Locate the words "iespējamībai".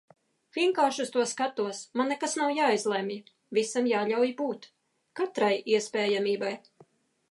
5.79-6.57